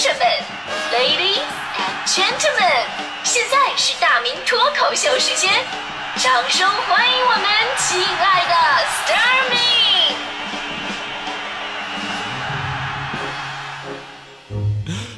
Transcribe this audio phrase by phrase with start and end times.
[0.00, 0.24] 生们
[0.94, 1.44] ，Ladies
[1.76, 2.86] and Gentlemen，
[3.22, 5.52] 现在是大明脱口秀时间，
[6.16, 7.44] 掌声欢迎我们
[7.76, 8.54] 亲爱的
[8.86, 9.56] s t a r m y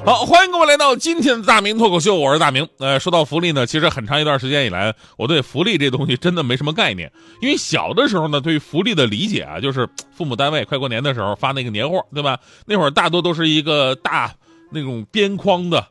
[0.04, 2.68] 好，欢迎各位来到今天的大明脱口秀，我是大明。
[2.80, 7.08] 呃，说到福利呢，其实很长一段时间以来，我对福利这东西真的没什么概念。
[7.40, 12.36] 因为小的时候呢，对于福利的理解啊，就是父母单位快过年的时候发那个年货，对吧？
[12.66, 14.34] 那会儿大多都是一个大
[14.72, 15.86] 那种边框的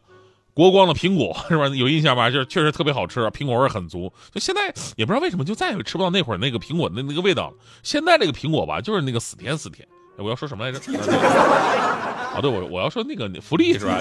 [0.53, 1.67] 国光的苹果， 是吧？
[1.69, 2.29] 有印象吧？
[2.29, 4.11] 就是确实特别好吃，苹果味很足。
[4.33, 4.61] 就现在
[4.95, 7.53] 也不知道为什么，就再也吃不到那会儿那个苹果的那个味道了。
[7.83, 9.87] 现在这个苹果吧，就是那个死甜死甜。
[10.17, 10.77] 我要说什么来着？
[10.77, 13.97] 啊， 对，我我要说那个福利是吧？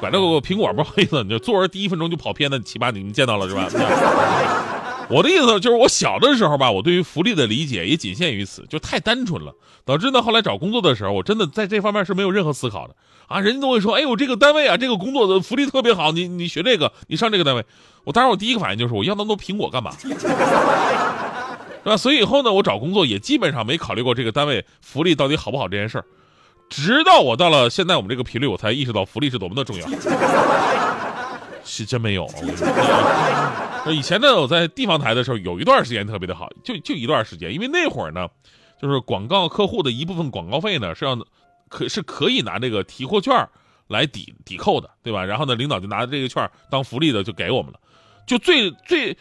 [0.00, 3.68] 管这个苹果不好意思，你就坐着第一分钟就跑偏的奇葩，你们见到了是吧？
[5.10, 9.54] 我的意思就是，我小的时候吧，我对于福利的理解也仅限于此，就太单纯了，
[9.84, 12.94] 导致呢后来找工作的时候，我真的在这方面是没有任何思考的
[13.26, 13.40] 啊。
[13.40, 17.64] 人家都会说，哎呦，这个单位啊，这个工作的福利特别好，你你学这个，你上这个单位。
[18.04, 19.92] 我当时我第一个反应就是，我要那么多苹果干嘛？
[20.00, 20.16] 是
[21.90, 21.96] 吧？
[21.98, 26.04] 所以以后呢，我找工作也基本上没考虑过这个单位福利到底好不好这件事儿。
[26.70, 29.86] 直到我到了现在我们这个频率，我才意识到福利是多么的重要。
[31.64, 32.28] 是真没有。
[33.90, 38.28] 以前呢，我在地方台的时候，有一段时间特别的好，就就一段时间，因为那会儿呢，
[38.80, 41.18] 就是广告客户的一部分广告费呢是要
[41.68, 43.48] 可是可以拿这个提货券
[43.88, 45.24] 来抵抵扣的，对吧？
[45.24, 47.80] 然后呢，领导就拿这个券当福利的就给我们了，
[48.26, 49.16] 就最最。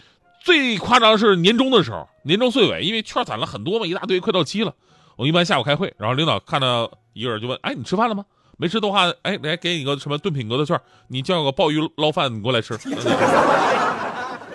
[0.46, 4.76] 最夸张是年终的时候，年终岁尾，因为券攒了很多嘛，一大堆，快到期了。
[5.16, 8.26] 我一般下午开会，然后领导看到一个人就问：“哎，你吃饭了吗？
[8.64, 12.80] 没吃的话，哎，来给你个什么炖品格的券，你叫个鲍鱼捞饭，你过来吃。”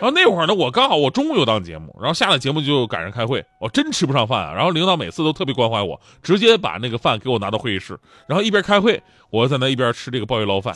[0.01, 4.55] 然后那会儿呢，我刚好我中午有档节目，然后下了节目就赶上开会，我真吃不上饭啊。
[4.55, 10.75] 然后领导每次都特别关怀我，直接把那个饭给我拿到会议室，然后一边开会，我在那一边吃这个鲍鱼捞饭。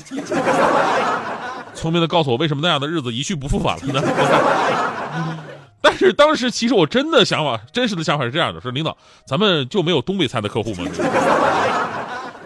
[1.73, 4.03] 聪明的告诉我，为什么那样的日子一去不复返了呢？
[5.81, 8.95] 但是当时其实我真的想法，真实的想法是这样的：说领导，
[9.25, 10.85] 咱们就没有东北菜的客户吗？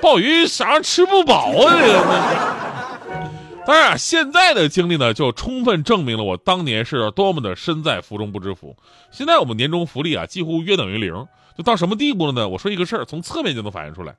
[0.01, 1.77] 鲍鱼啥吃不饱啊？
[1.81, 3.67] 这个。
[3.67, 8.77] 当然，现在的经历呢，就充分证明了我当年是多么的身在福中不知福。
[9.11, 11.27] 现在我们年终福利啊，几乎约等于零，
[11.57, 12.49] 就到什么地步了呢？
[12.49, 14.15] 我说一个事儿，从侧面就能反映出来。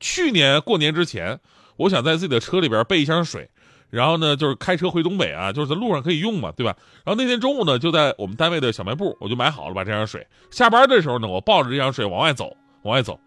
[0.00, 1.38] 去年过年之前，
[1.76, 3.48] 我想在自己的车里边备一箱水。
[3.90, 6.76] 然后呢，就是开车回东北啊，就是在路上可以用嘛，对吧？
[7.04, 10.26] 然后那天中午呢，就在我们单位的小卖部，我就买好了把这箱水。
[10.50, 13.18] 下班的时候呢，我抱着这箱水往外走，往外走，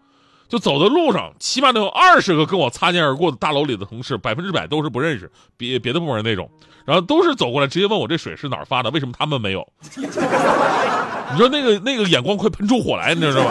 [0.52, 6.50] 就走的路上，起码得有二十个跟我擦肩而过的大楼里的同事，百分之百都是不认识，别别的部门那种，
[6.84, 9.66] 然后都是走过来直接问我这水是哪儿发的，为什么他们没有？
[9.96, 13.50] 你说那个那个眼光快喷出火来，你知道吗？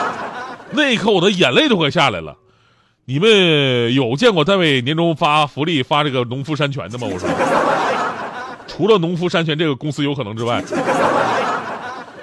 [0.72, 2.34] 那一刻我的眼泪都快下来了。
[3.04, 7.06] 你们有见过单位年终发福利发这个农夫山泉的吗？
[7.06, 7.28] 我说，
[8.66, 10.64] 除了农夫山泉这个公司有可能之外，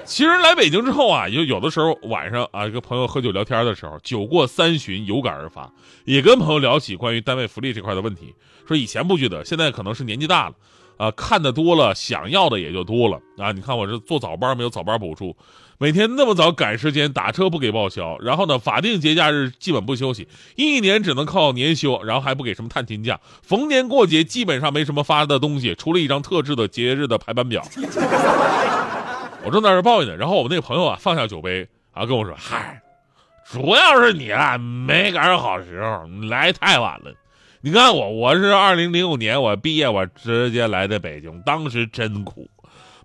[0.08, 5.70] 其实来北京之后啊，有有的时候晚上啊，跟朋友喝酒聊天的时候，酒过三巡，有感而发，
[6.06, 8.34] 也跟朋友聊起关于单位福利这块的问题，
[8.66, 10.54] 说以前不觉得，现在可能是年纪大了。
[10.96, 13.52] 啊，看的多了，想要的也就多了啊！
[13.52, 15.36] 你看我这做早班没有早班补助，
[15.78, 20.26] 每天那么早赶时间打车不给报销，然后呢，法定节假日基本不休息，
[20.56, 27.62] 一年只能靠年休，然后还不给什么探亲假，逢年过节基本上没什么发的东西，除了一张特制的节日的排班表。
[29.48, 32.82] 我正在这抱怨呢，然后我那个朋友啊放下酒杯啊跟我说：“嗨，
[33.50, 37.14] 主要是你啊没赶上好时候，你来太晚了。”
[37.62, 42.46] 你看我，我是二零零五年我毕业，我直接来的北京，当时真苦，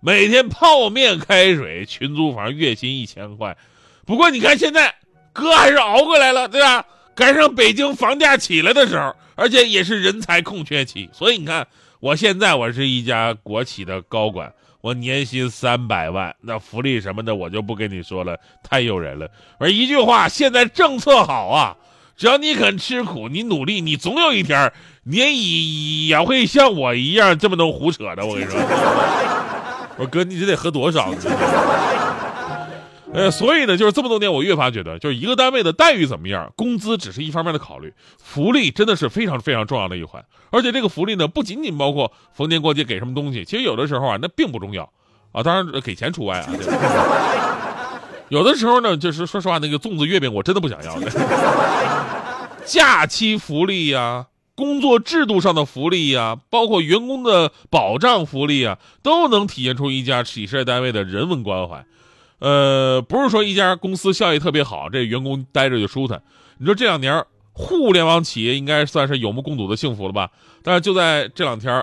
[0.02, 3.56] 每天泡面开水，群租房，月薪一千块。
[4.04, 4.94] 不过你看现在，
[5.32, 6.84] 哥还是熬过来了，对吧？
[7.14, 11.66] 赶上北京房价起来的时候，而且也是人才空缺期，所以你看，
[12.00, 14.52] 我现在我是一家国企的高管，
[14.84, 19.26] 我年薪三百万，那福利什么的我就不跟你说了，太诱人了。
[19.56, 21.74] 而一句话，现在政策好啊。
[22.18, 24.70] 只要你肯吃苦，你努力，你总有一天，
[25.04, 25.32] 你也
[26.08, 28.26] 也会像我一样这么能胡扯的。
[28.26, 28.60] 我跟你说，
[29.96, 31.10] 我说哥，你这得喝多少？
[33.14, 40.24] 呃，所以呢，就是这么多年，我越发觉得，就是一个单位的待遇怎么样，工资只是一方面的考虑，福利真的是非常非常重要的一环。
[40.50, 44.90] 而且这个福利呢，不仅仅包括逢年过节给什么东西，其实有的时候啊，那并不重要
[45.30, 45.42] 啊。
[45.42, 46.46] 当然给钱除外啊。
[46.50, 46.58] 对
[48.36, 51.10] 有的时候呢，就是说实话，那个粽子月饼我真的不想要的。
[52.66, 54.26] 假期福利呀，
[54.56, 61.84] 工作制度上的福利呀，包括员工的保障福利啊，都能体现出一家企事业单位的人文关怀。
[62.44, 66.22] 呃，不是说一家公司效益特别好，这员工待着就舒坦。
[66.58, 70.30] 你说这两年互联网企业应该算是有目共睹的幸福了吧？
[70.62, 71.82] 但是就在这两天，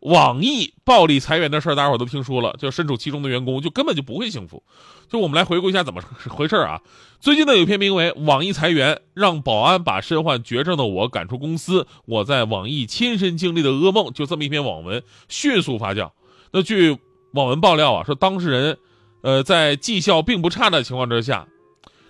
[0.00, 4.62] 网易暴力裁员的事儿，大家伙都听说了，就身处其中的员工就根本就不会幸福。
[5.08, 6.82] 就我们来回顾一下怎么回事啊？
[7.18, 16.10] 最近呢，有篇名为《网易裁员让保安把身患绝症的我赶出公司》，我在网易亲身经历的噩梦，就这么一篇网文迅速发酵。
[16.52, 16.98] 那据
[17.32, 18.76] 网文爆料啊，说当事人，
[19.24, 21.48] 呃，在绩效并不差的情况之下。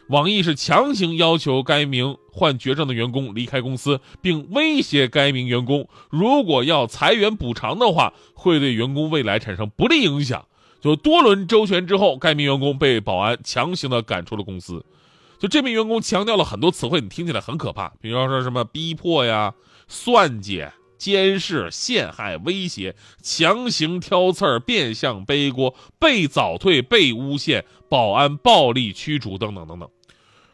[0.08, 10.44] 网易是强行要求该名患绝症的员工离开公司，并威胁该名员工，如果要裁员补偿的话，会对员工未来产生不利影响。
[10.80, 14.84] 就多轮周旋之后，该名员工被保安强行的赶出了公司。
[15.38, 19.54] 就这名员工强调了很多词汇，你听起来很可怕，比方说什么逼迫呀、
[19.86, 20.66] 算计、
[20.98, 29.88] 监视、陷害、威胁、强行挑刺儿、变相背锅、被早退、被诬陷、保安暴力驱逐等等等等。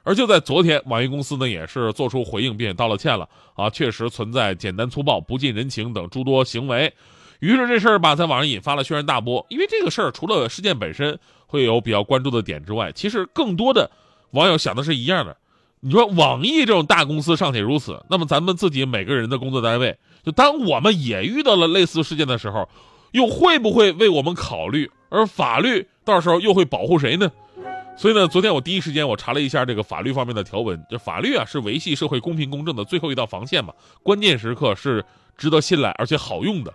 [0.02, 6.92] 而就在昨天，网易公司呢也是做出回应并且道了歉了啊，确实存在简单粗暴、不近人情等诸多行为。
[7.40, 9.46] 于是这事儿吧，在网上引发了轩然大波。
[9.50, 13.90] 因为这个事儿除了事件本身会有比较关注的点之外，其实更多的
[14.30, 15.36] 网友想的是一样的。
[15.80, 22.68] 你说网易这种大公司尚且如此，那么咱们自己每个人的工作单位，就当我们也遇到了类似事件的时候，
[23.12, 24.90] 又会不会为我们考虑？
[25.08, 27.30] 而法律到时候又会保护谁呢？
[27.96, 35.04] 所以呢，昨天我第一时间我查了一下这个法律方面的条文，这法律啊是维系社会公平公正的最后一道防线嘛，关键时刻是
[35.36, 36.72] 值得信赖而且好用的。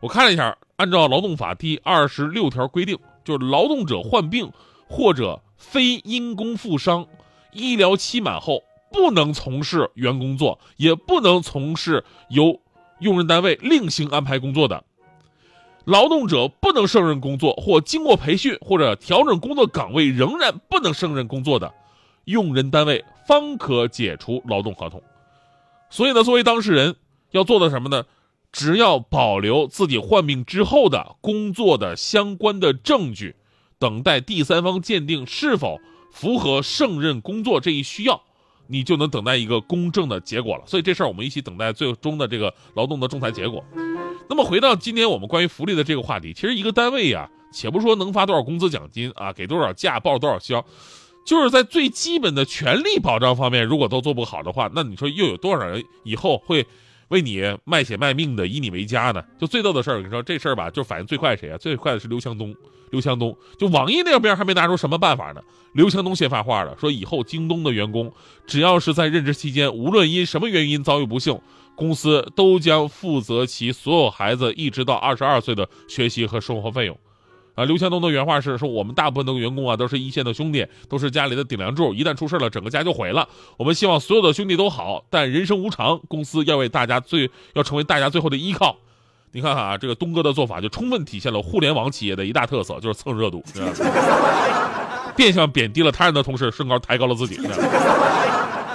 [0.00, 4.50] 我看了一下，按照劳动法第二十六条规定，就是劳动者患病
[4.88, 7.06] 或者非因公负伤，
[7.52, 12.60] 医疗期满后不能从事原工作，也不能从事由
[13.04, 14.82] 用人单位另行安排工作的。
[15.84, 21.74] 劳动者不能胜任工作，或经过培训或者调整工作岗位仍然不能胜任工作的，
[22.24, 25.02] 用人单位方可解除劳动合同。
[25.90, 26.96] 所以呢，作为当事人
[27.32, 28.04] 要做的什么呢？
[28.50, 33.36] 只要保留自己患病之后的工作的相关的证据，
[33.78, 35.78] 等待第三方鉴定是否
[36.10, 38.22] 符合胜任工作这一需要，
[38.66, 40.62] 你就能等待一个公正的结果了。
[40.66, 43.64] 所以这事儿我们一起等待最终的这个劳动的仲裁结果。
[44.28, 50.64] 那么回到今天我们关于福利的这个话题，其实一个单位呀，且不说能发多少工资奖金啊，给多少假，报多少销，
[51.26, 56.66] 就是在最基本的权利保障方面，如果都做不好的话，那你说又有多少人以后会
[57.08, 59.22] 为你卖血卖命的，以你为家呢？
[59.38, 61.58] 就最逗的事儿，我跟你说这事儿吧，就反应最快谁啊？
[61.58, 62.54] 最快的是刘强东。
[62.94, 65.42] 刘强东就网易那边还没拿出什么办法呢，
[65.72, 68.12] 刘强东先发话了，说以后京东的员工
[68.46, 71.36] 只要是在任职期间，无论因什么原因遭遇不幸。
[71.74, 76.96] 公司都将负责其所有孩子一直到二十二岁的学习和生活费用，
[77.56, 83.28] 啊，刘强东的原话是说：“我们大部分的员工啊都是一线的兄弟，都是家里的顶梁柱，一旦出事了，整个家就毁了。
[83.56, 88.76] 我们希望所有的兄弟都好，但人生无常，公司要为大家最要成为大家最后的依靠。
[89.34, 93.44] 你看看啊，这个东哥的做法就充分体现了互联网企业的一大特色，就是蹭热度，
[95.16, 97.40] 变相贬低了他人的同时，身高抬高了自己。”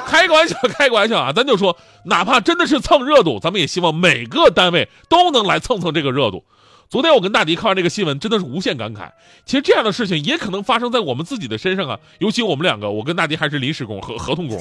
[0.05, 1.31] 开个玩笑，开个玩笑啊！
[1.31, 6.43] 咱就说，哪怕真的是蹭热度，咱们也希望每个单位都能来蹭蹭这个热度。
[6.89, 9.11] 昨天我跟大迪看完这个新闻，真的是无限感慨。
[9.45, 14.59] 其实这样的事情也可能发生在我们自己的身上啊，尤其我们两个，我跟大迪还是临时工、合合同工。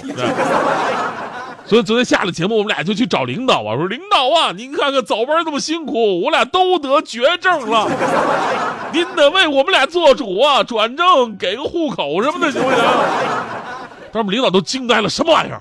[1.69, 7.87] 所以昨天下了节目，我们俩就去找领导啊，说领导啊，您看看早班这么辛苦，我俩都得绝症了，
[8.91, 12.79] 您得为我们俩做主啊，转正给个户口什么的，行不行？
[14.11, 15.61] 当时领导都惊呆了，什么玩意儿？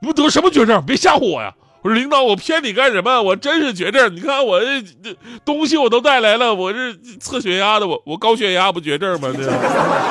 [0.00, 0.84] 你们得什么绝症？
[0.84, 1.54] 别吓唬我呀！
[1.82, 3.22] 我说领导，我骗你干什么？
[3.22, 4.12] 我真是绝症！
[4.16, 9.28] 你看我这这东西我都带来了，我这测血压的，我我高血压不绝症吗？
[9.32, 9.44] 这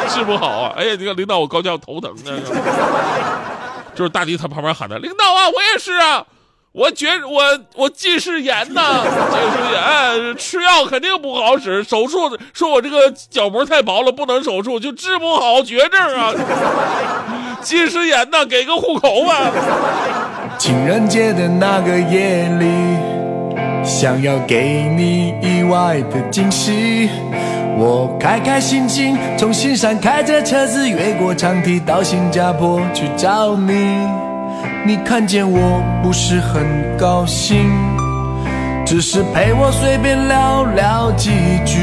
[0.08, 0.74] 治不好啊！
[0.78, 3.53] 哎呀，你看领导，我高血压头疼啊！
[3.96, 6.26] 就是大迪他旁边喊的，领导啊，我也是啊。
[6.72, 7.44] 我觉我
[7.76, 16.34] 我近视眼呐，近视眼吃药肯定不好使，手术说我这个角膜太薄了，不能手术，就治不好绝症啊。
[17.62, 19.52] 近视眼呐，给个户口吧。
[20.58, 22.66] 情人节的那个夜里，
[23.86, 27.08] 想要给你意外的惊喜，
[27.78, 34.08] 我开开心心从新山开着车子越过长堤到新加坡去找你。
[34.86, 36.64] 你看见我不是很
[36.98, 37.72] 高兴，
[38.86, 41.32] 只是陪我随便聊聊几
[41.66, 41.80] 句。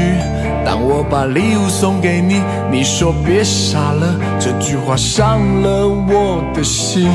[0.63, 7.09] 当我把礼物送给你，你说别傻了，这句话伤了我的心。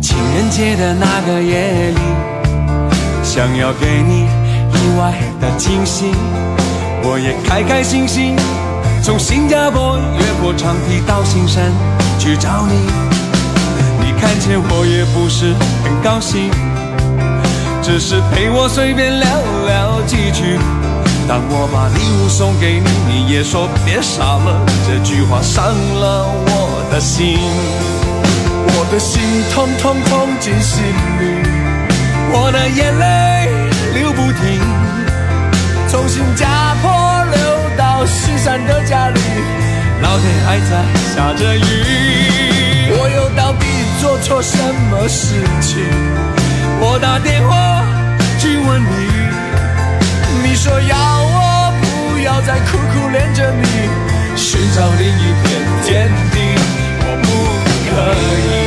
[0.00, 2.00] 情人节的那个夜里，
[3.22, 4.26] 想要给你
[4.86, 6.12] 意外的惊喜，
[7.02, 8.36] 我也开开心心
[9.02, 10.54] 从新加坡越过。
[10.56, 11.72] 长堤到新山
[12.20, 12.74] 去找你。
[14.00, 16.50] 你看见我也不是很高兴，
[17.82, 19.28] 只是陪我随便聊
[19.66, 20.56] 聊几句。
[21.26, 27.38] 当我把礼物送给你，你也说别傻了，这句话伤了我的心。
[28.68, 29.20] 我的心
[29.52, 30.84] 痛痛痛进心
[31.18, 31.42] 里，
[32.30, 33.45] 我的眼泪
[33.96, 34.60] 流不停，
[35.88, 37.40] 从新加坡流
[37.78, 39.20] 到西山的家里，
[40.02, 40.84] 老天还在
[41.14, 41.60] 下着雨。
[42.90, 43.64] 我又到底
[43.98, 44.58] 做错什
[44.90, 45.82] 么事情？
[46.78, 47.86] 我打电话
[48.38, 53.66] 去问你，你说要我不要再苦苦恋着你，
[54.36, 55.46] 寻找另一片
[55.86, 56.38] 天地，
[57.00, 57.28] 我不
[57.88, 58.65] 可以。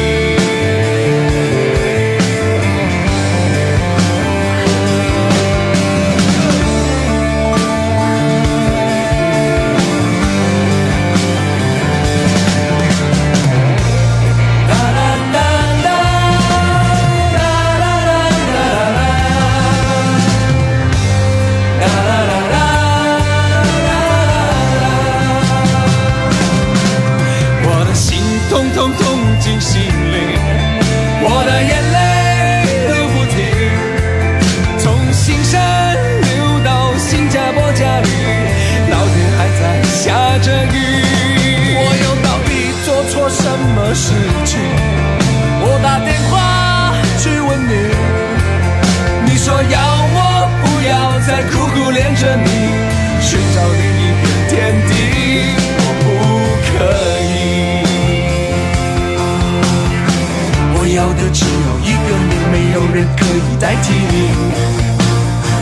[61.31, 64.13] 只有一个你，没有人可以代替你。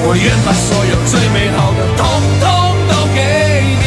[0.09, 2.05] 我愿把所有最美好的，统
[2.39, 2.45] 统
[2.88, 3.19] 都给
[3.81, 3.83] 你。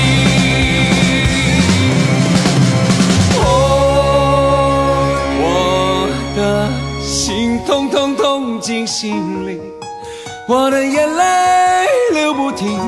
[3.38, 3.44] 哦，
[5.40, 5.44] 我
[6.36, 6.38] 的
[7.02, 9.58] 心痛痛痛进心里，
[10.46, 12.78] 我的眼泪流不停，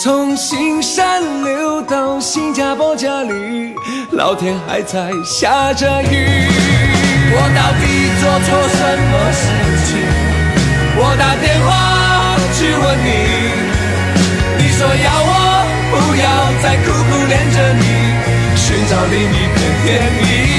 [0.00, 3.74] 从新山流到新加坡家里，
[4.12, 6.38] 老天还在下着雨。
[7.36, 7.82] 我到底
[8.20, 9.42] 做错什么事
[9.86, 9.90] 情？
[10.96, 11.68] 我打电话
[12.54, 13.08] 去问你，
[14.58, 15.30] 你说要我
[15.90, 16.24] 不要
[16.62, 17.82] 再苦苦恋着你，
[18.56, 19.84] 寻找另一片天
[20.22, 20.53] 地。